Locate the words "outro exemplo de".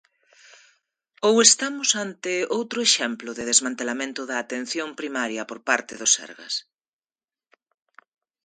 2.57-3.43